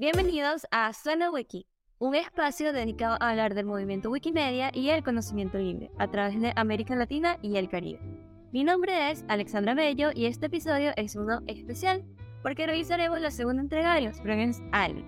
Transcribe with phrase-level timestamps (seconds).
[0.00, 1.66] Bienvenidos a Suena Wiki,
[1.98, 6.54] un espacio dedicado a hablar del movimiento Wikimedia y el conocimiento libre a través de
[6.56, 8.00] América Latina y el Caribe.
[8.50, 12.02] Mi nombre es Alexandra Bello y este episodio es uno especial
[12.42, 15.04] porque revisaremos la segunda entrega de los premios Ali.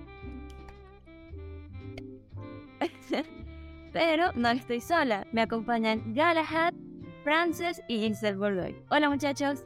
[3.95, 6.75] Pero no estoy sola, me acompañan Galahad,
[7.25, 8.77] Frances y Giselle Bordoy.
[8.91, 9.65] Hola muchachos.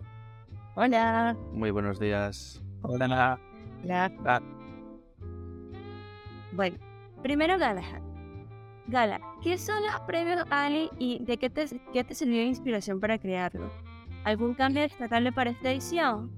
[0.76, 1.36] Hola.
[1.52, 2.62] Muy buenos días.
[2.82, 3.40] Hola.
[3.82, 4.55] Hola.
[6.56, 6.78] Bueno,
[7.22, 8.00] primero Galahad.
[8.86, 13.70] Gala, ¿qué son los premios Ali y de qué te, sirvió de inspiración para crearlo?
[14.24, 16.30] ¿Algún cambio destacable para esta edición?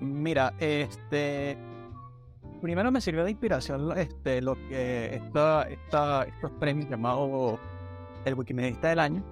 [0.00, 1.56] Mira, este.
[2.60, 7.58] Primero me sirvió de inspiración este, lo que estos premios llamados
[8.24, 9.24] el Wikimedista del año.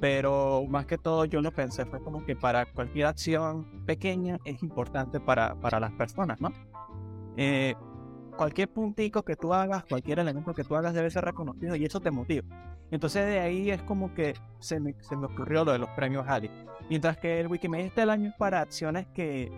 [0.00, 4.62] Pero más que todo yo lo pensé fue como que para cualquier acción pequeña es
[4.62, 6.52] importante para, para las personas, ¿no?
[7.36, 7.74] Eh,
[8.36, 12.00] cualquier puntico que tú hagas, cualquier elemento que tú hagas debe ser reconocido y eso
[12.00, 12.46] te motiva.
[12.90, 16.26] Entonces de ahí es como que se me, se me ocurrió lo de los premios
[16.28, 16.50] Ali.
[16.88, 19.50] Mientras que el Wikimedia del año es para acciones que,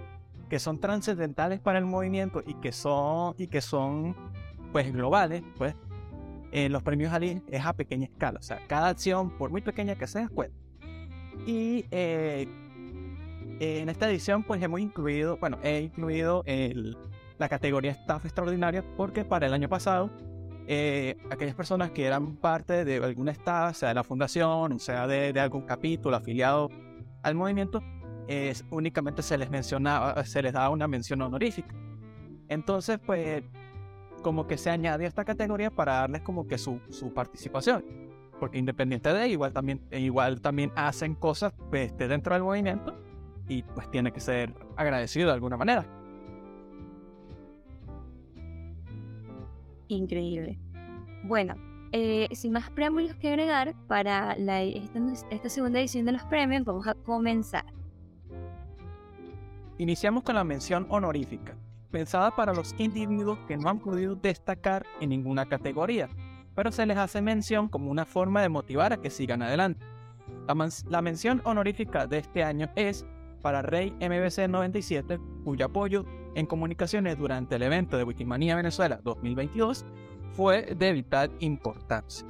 [0.49, 4.15] que son trascendentales para el movimiento y que son, y que son
[4.73, 5.75] pues globales, pues
[6.53, 8.39] eh, los premios Ali es a pequeña escala.
[8.39, 10.57] O sea, cada acción, por muy pequeña que sea, cuenta.
[11.47, 12.49] Y eh,
[13.61, 16.97] en esta edición pues hemos incluido, bueno, he incluido el
[17.39, 20.11] la categoría Staff Extraordinaria porque para el año pasado
[20.69, 25.39] eh, aquellas personas que eran parte de algún staff, sea de la fundación, sea de,
[25.39, 26.71] algún capítulo afiliado
[27.23, 27.83] al movimiento,
[28.27, 31.73] es, únicamente se les mencionaba, se les daba una mención honorífica.
[32.49, 33.45] Entonces, pues,
[34.23, 37.85] como que se añadió esta categoría para darles como que su, su participación.
[38.41, 42.99] Porque independiente de igual también, igual también hacen cosas pues, dentro del movimiento
[43.49, 45.87] y pues tiene que ser agradecido de alguna manera.
[49.89, 50.59] Increíble.
[51.25, 51.55] Bueno,
[51.93, 56.95] eh, sin más preámbulos que agregar, para esta, segunda edición de los premios vamos a
[56.95, 57.65] comenzar.
[59.79, 61.57] Iniciamos con la mención honorífica,
[61.91, 66.09] pensada para los individuos que no han podido destacar en ninguna categoría,
[66.55, 69.85] pero se les hace mención como una forma de motivar a que sigan adelante.
[70.49, 73.07] La, la mención honorífica de este año es
[73.43, 76.05] para Rey MBC 97, cuyo apoyo
[76.37, 79.87] en comunicaciones durante el evento de Wikimania Venezuela 2022
[80.33, 82.29] fue de vital importancia.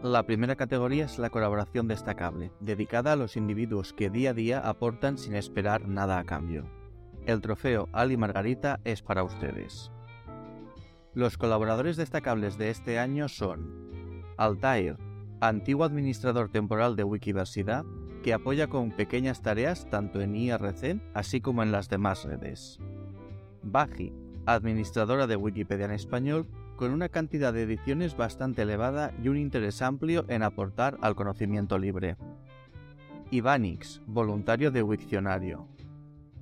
[0.00, 4.60] La primera categoría es la colaboración destacable, dedicada a los individuos que día a día
[4.60, 6.70] aportan sin esperar nada a cambio.
[7.26, 9.90] El trofeo Ali Margarita es para ustedes.
[11.14, 14.98] Los colaboradores destacables de este año son Altair,
[15.40, 17.84] antiguo administrador temporal de Wikiversidad,
[18.24, 22.78] que apoya con pequeñas tareas tanto en IRC así como en las demás redes.
[23.62, 24.14] Baji,
[24.46, 29.82] administradora de Wikipedia en español, con una cantidad de ediciones bastante elevada y un interés
[29.82, 32.16] amplio en aportar al conocimiento libre.
[33.30, 35.68] Ivanix, voluntario de Wikcionario.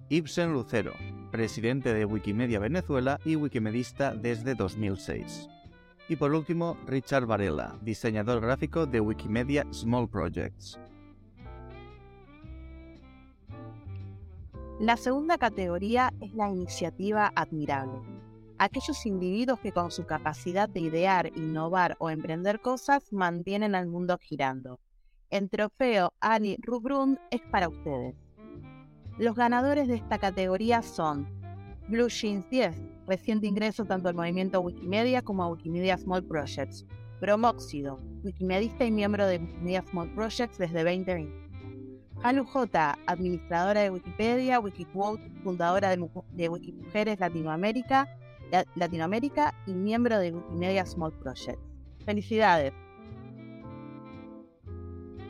[0.08, 0.92] Ibsen Lucero,
[1.32, 5.48] presidente de Wikimedia Venezuela y wikimedista desde 2006.
[6.08, 10.78] Y por último, Richard Varela, diseñador gráfico de Wikimedia Small Projects.
[14.82, 18.00] La segunda categoría es la iniciativa admirable.
[18.58, 24.18] Aquellos individuos que con su capacidad de idear, innovar o emprender cosas mantienen al mundo
[24.20, 24.80] girando.
[25.30, 28.16] El trofeo Ali Rubrun es para ustedes.
[29.18, 31.28] Los ganadores de esta categoría son
[31.86, 32.74] Blue Jeans 10,
[33.06, 36.84] reciente ingreso tanto al movimiento Wikimedia como a Wikimedia Small Projects.
[37.20, 41.41] Promóxido, wikimedista y miembro de Wikimedia Small Projects desde 2020.
[42.22, 48.08] Alu J, administradora de Wikipedia, Wikiquote, fundadora de, de Wikimujeres Latinoamérica,
[48.76, 51.58] Latinoamérica y miembro de Wikimedia Small Projects.
[52.04, 52.72] Felicidades.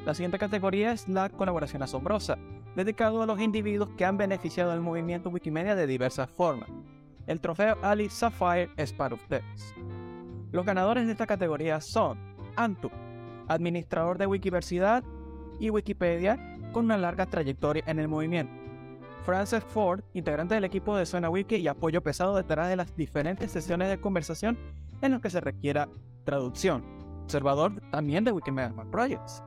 [0.05, 2.37] La siguiente categoría es la colaboración asombrosa,
[2.77, 6.69] dedicado a los individuos que han beneficiado del movimiento Wikimedia de diversas formas.
[7.27, 9.75] El trofeo Ali Sapphire es para ustedes.
[10.51, 12.19] Los ganadores de esta categoría son
[12.57, 12.91] Antu,
[13.49, 15.03] administrador de Wikiversidad
[15.59, 16.39] y Wikipedia
[16.73, 18.53] con una larga trayectoria en el movimiento.
[19.25, 23.53] Frances Ford, integrante del equipo de Suena Wiki y apoyo pesado detrás de las diferentes
[23.53, 24.59] sesiones de conversación
[25.01, 25.89] en las que se requiera
[26.25, 26.85] traducción.
[27.23, 29.43] Observador también de Wikimedia Projects.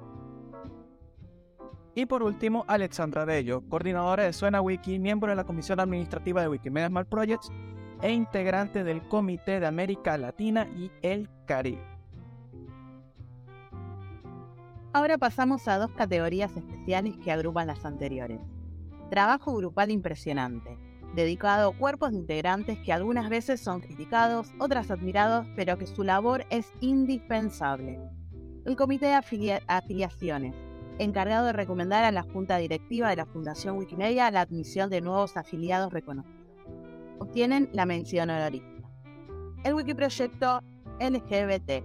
[1.94, 6.50] Y por último, Alexandra Bello, coordinadora de Suena Wiki, miembro de la Comisión Administrativa de
[6.50, 7.50] Wikimedia Smart Projects
[8.02, 11.95] e integrante del Comité de América Latina y el Caribe.
[14.96, 18.40] Ahora pasamos a dos categorías especiales que agrupan las anteriores.
[19.10, 20.78] Trabajo grupal impresionante,
[21.14, 26.04] dedicado a cuerpos de integrantes que algunas veces son criticados, otras admirados, pero que su
[26.04, 28.00] labor es indispensable.
[28.64, 30.56] El Comité de Afiliaciones,
[30.98, 35.36] encargado de recomendar a la Junta Directiva de la Fundación Wikimedia la admisión de nuevos
[35.36, 36.48] afiliados reconocidos.
[37.20, 38.90] Obtienen la mención honorífica.
[39.66, 40.62] El Wikiproyecto
[41.02, 41.84] LGBT.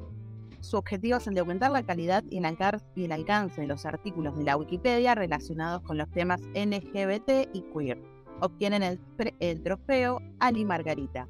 [0.61, 4.45] Su objetivo es el de aumentar la calidad y el alcance de los artículos de
[4.45, 8.03] la Wikipedia relacionados con los temas LGBT y queer.
[8.41, 11.29] Obtienen el, trofeo Ali Margarita.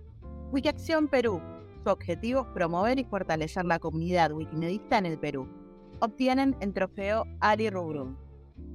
[0.53, 1.41] Wikiacción Perú.
[1.85, 5.49] Su objetivo es promover y fortalecer la comunidad wikimedista en el Perú
[6.01, 8.17] obtienen el trofeo Ali Rubrum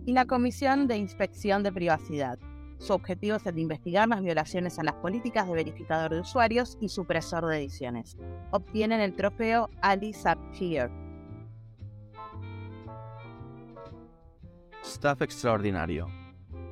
[0.05, 2.39] y la Comisión de Inspección de Privacidad.
[2.85, 6.77] Su objetivo es el de investigar las violaciones a las políticas de verificador de usuarios
[6.79, 8.15] y supresor de ediciones.
[8.51, 10.91] Obtienen el trofeo Ali Sapphire.
[14.83, 16.09] Staff Extraordinario.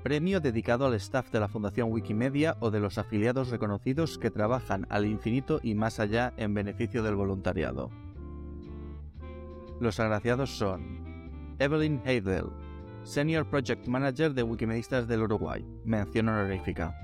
[0.04, 4.86] Premio dedicado al staff de la Fundación Wikimedia o de los afiliados reconocidos que trabajan
[4.92, 7.90] al infinito y más allá en beneficio del voluntariado.
[9.80, 12.52] Los agraciados son Evelyn Heidel,
[13.04, 16.96] Senior Project Manager de Wikimedistas del Uruguay, mención honorífica.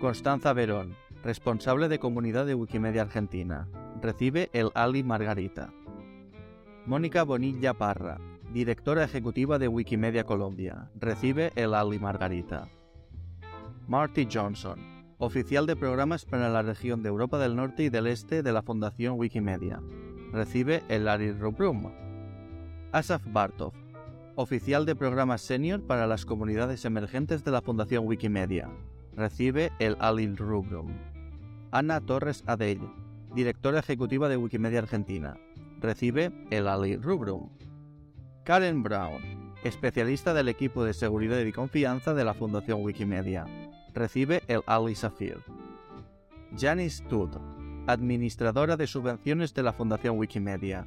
[0.00, 3.68] Constanza Verón, responsable de comunidad de Wikimedia Argentina,
[4.02, 5.72] recibe el Ali Margarita.
[6.86, 8.18] Mónica Bonilla Parra,
[8.52, 12.68] directora ejecutiva de Wikimedia Colombia, recibe el Ali Margarita.
[13.86, 14.80] Marty Johnson,
[15.18, 18.62] oficial de programas para la región de Europa del Norte y del Este de la
[18.62, 19.80] Fundación Wikimedia,
[20.32, 21.92] recibe el Larry Rubrum.
[22.90, 23.72] Asaf Bartov,
[24.36, 28.70] oficial de programas senior para las comunidades emergentes de la Fundación Wikimedia,
[29.14, 30.92] recibe el Alil Rubrum.
[31.72, 32.80] Ana Torres Adell,
[33.34, 35.36] directora ejecutiva de Wikimedia Argentina,
[35.80, 37.50] recibe el Ali Rubrum.
[38.44, 43.46] Karen Brown, especialista del equipo de seguridad y confianza de la Fundación Wikimedia,
[43.92, 45.42] recibe el Ali Safir.
[46.56, 47.36] Janice Todd,
[47.86, 50.86] administradora de subvenciones de la Fundación Wikimedia.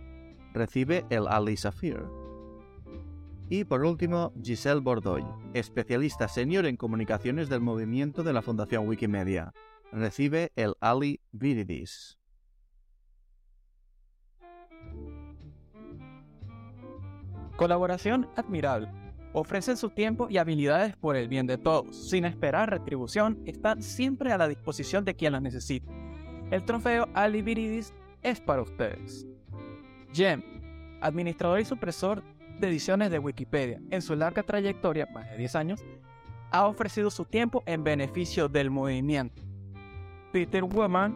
[0.54, 2.02] Recibe el Ali Safir.
[3.50, 9.52] Y por último, Giselle Bordoy, especialista senior en comunicaciones del movimiento de la Fundación Wikimedia.
[9.92, 12.20] Recibe el Ali Viridis.
[17.56, 18.90] Colaboración admirable.
[19.34, 22.10] Ofrecen su tiempo y habilidades por el bien de todos.
[22.10, 25.92] Sin esperar retribución, están siempre a la disposición de quien las necesite
[26.52, 27.94] el trofeo Ali Viridis
[28.24, 29.28] es para ustedes.
[30.14, 30.42] Jem,
[31.02, 32.24] administrador y supresor
[32.68, 35.84] ediciones de Wikipedia, en su larga trayectoria, más de 10 años,
[36.52, 39.42] ha ofrecido su tiempo en beneficio del movimiento.
[40.32, 41.16] Peter Woman,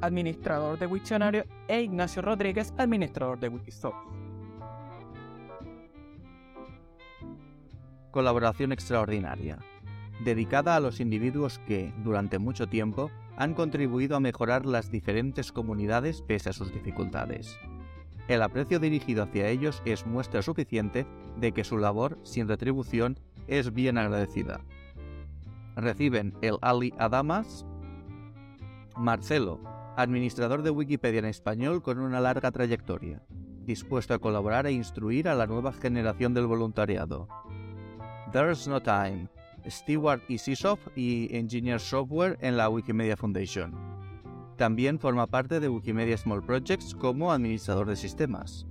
[0.00, 3.98] administrador de Wiktionario, e Ignacio Rodríguez, administrador de Wikisource.
[8.10, 9.58] Colaboración extraordinaria,
[10.24, 16.22] dedicada a los individuos que, durante mucho tiempo, han contribuido a mejorar las diferentes comunidades
[16.22, 17.58] pese a sus dificultades.
[18.28, 21.06] El aprecio dirigido hacia ellos es muestra suficiente
[21.36, 24.60] de que su labor, sin retribución, es bien agradecida.
[25.76, 27.64] Reciben el Ali Adamas,
[28.96, 29.60] Marcelo,
[29.96, 33.22] administrador de Wikipedia en español con una larga trayectoria,
[33.64, 37.28] dispuesto a colaborar e instruir a la nueva generación del voluntariado.
[38.32, 39.28] There's no time,
[39.68, 43.95] Stewart Isisov y Engineer Software en la Wikimedia Foundation.
[44.56, 48.66] También forma parte de Wikimedia Small Projects como administrador de sistemas.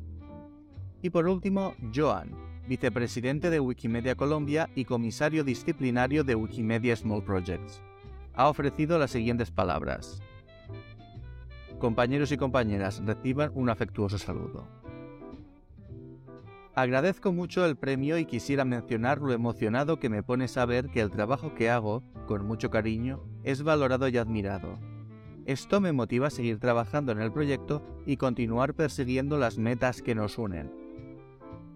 [1.04, 2.32] Y por último, Joan,
[2.68, 7.84] vicepresidente de Wikimedia Colombia y comisario disciplinario de Wikimedia Small Projects.
[8.34, 10.24] Ha ofrecido las siguientes palabras.
[11.78, 14.68] Compañeros y compañeras, reciban un afectuoso saludo.
[16.74, 21.12] Agradezco mucho el premio y quisiera mencionar lo emocionado que me pone saber que el
[21.12, 24.80] trabajo que hago, con mucho cariño, es valorado y admirado.
[25.46, 30.16] Esto me motiva a seguir trabajando en el proyecto y continuar persiguiendo las metas que
[30.16, 30.72] nos unen.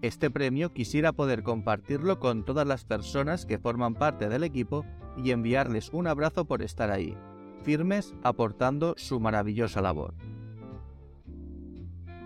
[0.02, 4.84] Este premio quisiera poder compartirlo con todas las personas que forman parte del equipo
[5.16, 7.16] y enviarles un abrazo por estar ahí,
[7.62, 10.14] firmes aportando su maravillosa labor.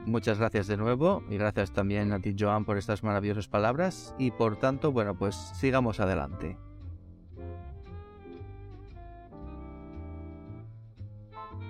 [0.06, 4.30] Muchas gracias de nuevo y gracias también a ti Joan por estas maravillosas palabras y
[4.30, 6.56] por tanto, bueno, pues sigamos adelante.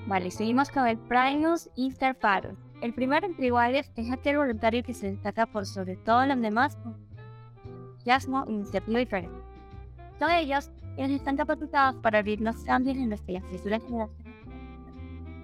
[0.07, 2.57] Vale, seguimos con el Primus Interfaro.
[2.83, 6.77] El primero entre iguales es aquel voluntario que se destaca por sobre todo los demás
[7.65, 9.39] entusiasmo, iniciativa diferente.
[10.19, 14.11] Todos ellos, ellos están capacitados para abrir los cambios en los que generaciones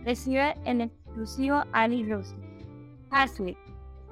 [0.05, 2.35] recibe el exclusivo Ali Russo
[3.11, 3.57] Ashley,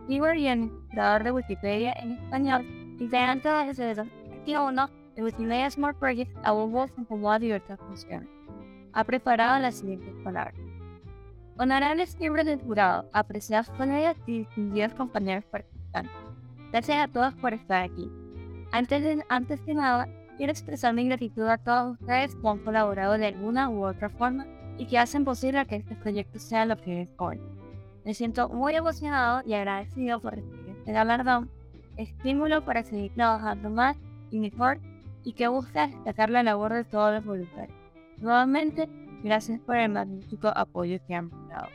[0.06, 2.64] keyword y administrador de Wikipedia en español,
[2.98, 8.38] integrante desde 2021 el Wikimedia Smart Project abogó como abierta función.
[8.92, 10.54] Ha preparado las siguientes palabras.
[11.59, 16.12] Honorables miembros del jurado, apreciados colegas y distinguidos compañeros participantes.
[16.71, 18.11] Gracias a todos por estar aquí.
[18.71, 23.18] Antes de, antes de nada, quiero expresar mi gratitud a todos ustedes que han colaborado
[23.18, 24.47] de alguna u otra forma
[24.78, 27.40] y que hacen posible que este proyecto sea lo que es hoy.
[28.04, 31.50] Me siento muy emocionado y agradecido por recibir este galardón,
[31.97, 33.97] estímulo para seguir trabajando más
[34.30, 34.78] y mejor
[35.25, 37.77] y que busca destacar la labor de todos los voluntarios.
[38.20, 38.88] Nuevamente,
[39.22, 41.68] gracias por el magnífico apoyo que han dado.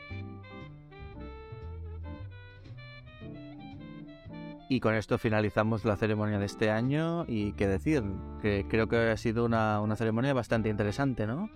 [4.68, 8.02] Y con esto finalizamos la ceremonia de este año y qué decir,
[8.40, 11.50] que creo que ha sido una, una ceremonia bastante interesante, ¿no?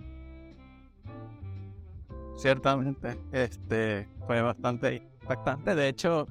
[2.37, 5.75] Ciertamente, este fue bastante impactante.
[5.75, 6.27] De hecho,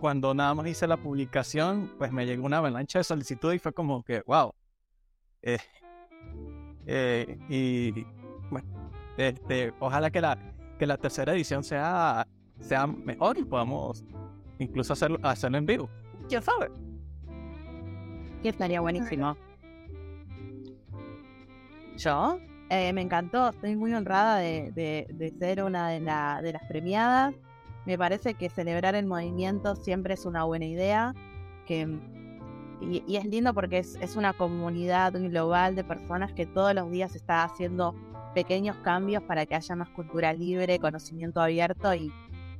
[0.00, 3.72] cuando nada más hice la publicación, pues me llegó una avalancha de solicitud y fue
[3.72, 4.54] como que, wow.
[5.42, 5.58] Eh,
[6.92, 8.04] eh, y
[8.50, 8.68] bueno,
[9.16, 10.36] este, ojalá que la,
[10.76, 12.26] que la tercera edición sea,
[12.58, 14.04] sea mejor y podamos
[14.58, 15.88] incluso hacerlo, hacerlo en vivo.
[16.28, 16.68] ¿Quién sabe?
[18.42, 19.36] Que estaría buenísimo.
[21.96, 22.40] ¿Yo?
[22.70, 27.34] Eh, me encantó, estoy muy honrada de, de, ser una de, la, de las premiadas.
[27.86, 31.14] Me parece que celebrar el movimiento siempre es una buena idea.
[32.80, 37.14] Y, es lindo porque es, es, una comunidad global de personas que todos los días
[37.14, 37.94] está haciendo
[38.34, 42.12] pequeños cambios para que haya más cultura libre, conocimiento abierto y,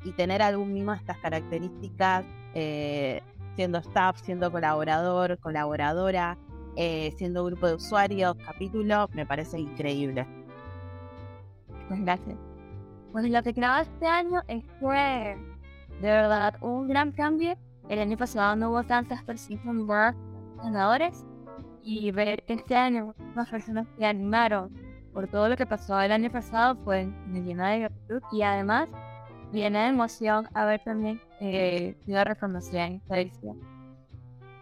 [0.04, 2.24] y tener algún mismo de estas características,
[2.54, 3.22] eh,
[3.56, 6.38] siendo staff, siendo colaborador, colaboradora,
[6.76, 10.26] eh, siendo grupo de usuarios, capítulo, me parece increíble.
[11.88, 12.36] Pues gracias.
[13.12, 14.42] Pues lo que creo este año
[14.78, 15.36] fue
[16.00, 17.56] de verdad un gran cambio.
[17.90, 20.14] El año pasado no hubo tantas personas
[20.62, 21.26] ganadores
[21.82, 24.72] y ver este año más personas que animaron
[25.12, 28.88] por todo lo que pasó el año pasado pues me llena de gratitud y además
[29.52, 33.58] viene de emoción haber también eh, sido reconocida en esta edición.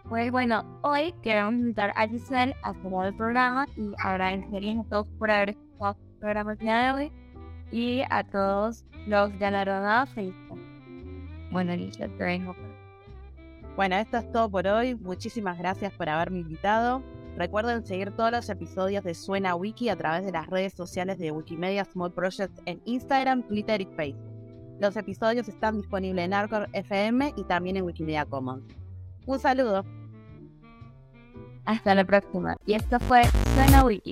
[0.09, 5.07] Pues bueno, hoy quiero invitar a Giselle a tomar el programa y agradecerles a todos
[5.19, 7.11] por haber escuchado el programa de hoy
[7.71, 10.09] y a todos los galardonados
[11.51, 12.68] Bueno, Giselle, te vengo.
[13.79, 14.95] Bueno, esto es todo por hoy.
[14.95, 17.01] Muchísimas gracias por haberme invitado.
[17.37, 21.31] Recuerden seguir todos los episodios de Suena Wiki a través de las redes sociales de
[21.31, 24.29] Wikimedia Small Project en Instagram, Twitter y Facebook.
[24.81, 28.65] Los episodios están disponibles en Arcor FM y también en Wikimedia Commons.
[29.25, 29.85] Un saludo.
[31.63, 32.57] Hasta la próxima.
[32.65, 33.21] Y esto fue
[33.55, 34.11] Suena Wiki.